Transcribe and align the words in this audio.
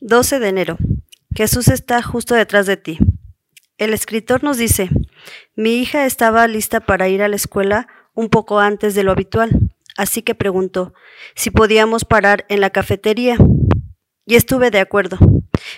12 0.00 0.38
de 0.38 0.48
enero. 0.48 0.78
Jesús 1.34 1.68
está 1.68 2.02
justo 2.02 2.34
detrás 2.34 2.64
de 2.64 2.78
ti. 2.78 2.98
El 3.76 3.92
escritor 3.92 4.42
nos 4.42 4.56
dice, 4.56 4.88
mi 5.56 5.78
hija 5.78 6.06
estaba 6.06 6.46
lista 6.48 6.80
para 6.80 7.08
ir 7.08 7.22
a 7.22 7.28
la 7.28 7.36
escuela 7.36 7.86
un 8.14 8.30
poco 8.30 8.60
antes 8.60 8.94
de 8.94 9.02
lo 9.02 9.12
habitual, 9.12 9.50
así 9.98 10.22
que 10.22 10.34
preguntó 10.34 10.94
si 11.34 11.50
podíamos 11.50 12.06
parar 12.06 12.46
en 12.48 12.60
la 12.60 12.70
cafetería. 12.70 13.36
Y 14.26 14.36
estuve 14.36 14.70
de 14.70 14.80
acuerdo. 14.80 15.18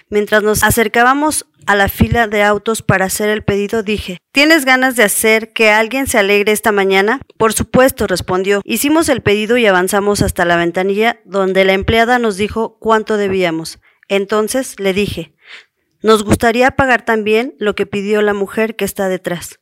Mientras 0.09 0.45
nos 0.45 0.63
acercábamos 0.63 1.47
a 1.67 1.75
la 1.75 1.89
fila 1.89 2.29
de 2.29 2.45
autos 2.45 2.83
para 2.83 3.07
hacer 3.07 3.29
el 3.29 3.43
pedido, 3.43 3.83
dije, 3.83 4.19
¿tienes 4.31 4.65
ganas 4.65 4.95
de 4.95 5.03
hacer 5.03 5.53
que 5.53 5.71
alguien 5.71 6.07
se 6.07 6.19
alegre 6.19 6.53
esta 6.53 6.71
mañana? 6.71 7.21
Por 7.39 7.55
supuesto, 7.55 8.07
respondió. 8.07 8.61
Hicimos 8.65 9.09
el 9.09 9.23
pedido 9.23 9.57
y 9.57 9.67
avanzamos 9.67 10.23
hasta 10.23 10.45
la 10.45 10.57
ventanilla 10.57 11.21
donde 11.25 11.65
la 11.65 11.73
empleada 11.73 12.21
nos 12.21 12.37
dijo 12.37 12.79
cuánto 12.79 13.17
debíamos. 13.17 13.81
Entonces 14.09 14.79
le 14.79 14.93
dije, 14.93 15.35
nos 16.03 16.25
gustaría 16.25 16.73
pagar 16.73 17.05
también 17.05 17.55
lo 17.59 17.75
que 17.75 17.87
pidió 17.87 18.23
la 18.23 18.35
mujer 18.35 18.77
que 18.77 18.85
está 18.85 19.09
detrás. 19.09 19.61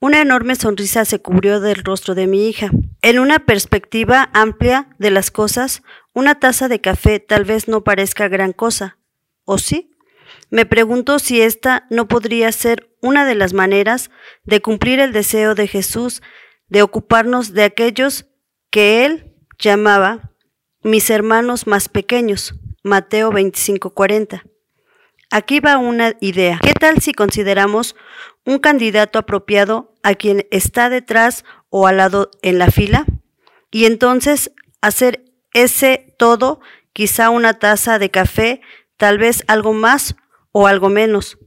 Una 0.00 0.20
enorme 0.20 0.56
sonrisa 0.56 1.04
se 1.04 1.20
cubrió 1.20 1.60
del 1.60 1.84
rostro 1.84 2.14
de 2.14 2.26
mi 2.26 2.48
hija. 2.48 2.70
En 3.02 3.18
una 3.18 3.38
perspectiva 3.38 4.30
amplia 4.32 4.88
de 4.98 5.10
las 5.10 5.30
cosas, 5.30 5.82
una 6.12 6.40
taza 6.40 6.68
de 6.68 6.80
café 6.80 7.20
tal 7.20 7.44
vez 7.44 7.68
no 7.68 7.84
parezca 7.84 8.28
gran 8.28 8.52
cosa. 8.52 8.98
¿O 9.44 9.58
sí? 9.58 9.92
Me 10.50 10.66
pregunto 10.66 11.18
si 11.18 11.40
esta 11.40 11.86
no 11.88 12.08
podría 12.08 12.50
ser 12.52 12.90
una 13.00 13.24
de 13.24 13.34
las 13.34 13.52
maneras 13.52 14.10
de 14.44 14.60
cumplir 14.60 15.00
el 15.00 15.12
deseo 15.12 15.54
de 15.54 15.68
Jesús 15.68 16.20
de 16.68 16.82
ocuparnos 16.82 17.52
de 17.52 17.64
aquellos 17.64 18.26
que 18.70 19.04
Él 19.04 19.32
llamaba 19.58 20.32
mis 20.82 21.10
hermanos 21.10 21.66
más 21.66 21.88
pequeños. 21.88 22.54
Mateo 22.82 23.30
25:40. 23.30 24.42
Aquí 25.30 25.60
va 25.60 25.78
una 25.78 26.14
idea. 26.20 26.58
¿Qué 26.62 26.74
tal 26.74 27.00
si 27.00 27.12
consideramos 27.12 27.96
un 28.44 28.58
candidato 28.58 29.18
apropiado 29.18 29.94
a 30.02 30.14
quien 30.14 30.46
está 30.50 30.90
detrás 30.90 31.44
o 31.70 31.86
al 31.86 31.96
lado 31.98 32.30
en 32.42 32.58
la 32.58 32.70
fila? 32.70 33.06
Y 33.70 33.86
entonces 33.86 34.52
hacer 34.80 35.24
ese 35.54 36.14
todo, 36.18 36.60
quizá 36.92 37.30
una 37.30 37.58
taza 37.58 37.98
de 37.98 38.10
café, 38.10 38.60
tal 38.96 39.18
vez 39.18 39.44
algo 39.46 39.72
más 39.72 40.16
o 40.50 40.66
algo 40.66 40.88
menos. 40.88 41.38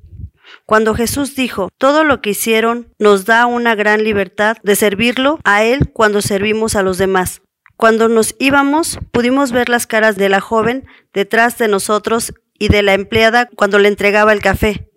Cuando 0.66 0.96
Jesús 0.96 1.36
dijo, 1.36 1.70
todo 1.78 2.04
lo 2.04 2.22
que 2.22 2.32
hicieron 2.32 2.94
nos 2.98 3.26
da 3.26 3.46
una 3.46 3.76
gran 3.76 4.04
libertad 4.04 4.58
de 4.64 4.76
servirlo 4.76 5.40
a 5.44 5.64
Él 5.64 5.92
cuando 5.92 6.22
servimos 6.22 6.76
a 6.76 6.82
los 6.82 6.98
demás. 6.98 7.42
Cuando 7.78 8.08
nos 8.08 8.36
íbamos, 8.40 9.00
pudimos 9.12 9.52
ver 9.52 9.70
las 9.70 9.88
caras 9.88 10.16
de 10.16 10.30
la 10.30 10.40
joven 10.40 10.88
detrás 11.14 11.58
de 11.58 11.68
nosotros 11.68 12.34
y 12.58 12.70
de 12.70 12.84
la 12.84 12.94
empleada 12.94 13.50
cuando 13.56 13.80
le 13.80 13.90
entregaba 13.90 14.32
el 14.34 14.42
café. 14.42 14.90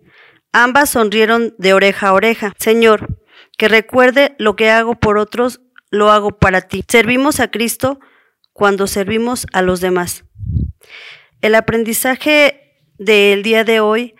Ambas 0.51 0.91
sonrieron 0.91 1.53
de 1.57 1.73
oreja 1.73 2.07
a 2.07 2.13
oreja. 2.13 2.53
Señor, 2.57 3.19
que 3.57 3.67
recuerde 3.67 4.35
lo 4.39 4.55
que 4.55 4.71
hago 4.71 4.95
por 4.95 5.17
otros, 5.17 5.61
lo 5.91 6.11
hago 6.11 6.31
para 6.31 6.61
ti. 6.61 6.83
Servimos 6.87 7.39
a 7.39 7.51
Cristo 7.51 7.99
cuando 8.53 8.87
servimos 8.87 9.45
a 9.53 9.61
los 9.61 9.81
demás. 9.81 10.23
El 11.41 11.55
aprendizaje 11.55 12.81
del 12.97 13.43
día 13.43 13.63
de 13.63 13.79
hoy 13.79 14.15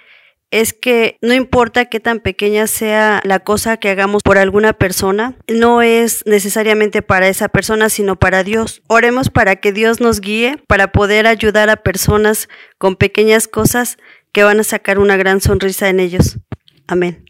es 0.51 0.73
que 0.73 1.17
no 1.21 1.33
importa 1.33 1.85
qué 1.85 1.99
tan 1.99 2.19
pequeña 2.19 2.67
sea 2.67 3.21
la 3.23 3.39
cosa 3.39 3.77
que 3.77 3.89
hagamos 3.89 4.23
por 4.23 4.37
alguna 4.37 4.73
persona, 4.73 5.35
no 5.47 5.81
es 5.81 6.23
necesariamente 6.25 7.01
para 7.01 7.27
esa 7.27 7.49
persona, 7.49 7.89
sino 7.89 8.17
para 8.17 8.43
Dios. 8.43 8.81
Oremos 8.87 9.29
para 9.29 9.57
que 9.57 9.71
Dios 9.71 10.01
nos 10.01 10.21
guíe 10.21 10.57
para 10.67 10.91
poder 10.91 11.27
ayudar 11.27 11.69
a 11.69 11.77
personas 11.77 12.49
con 12.77 12.95
pequeñas 12.95 13.47
cosas 13.47 13.97
que 14.31 14.43
van 14.43 14.59
a 14.59 14.63
sacar 14.63 14.99
una 14.99 15.17
gran 15.17 15.41
sonrisa 15.41 15.89
en 15.89 15.99
ellos. 15.99 16.37
Amén. 16.87 17.28